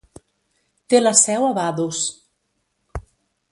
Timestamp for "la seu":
1.01-1.45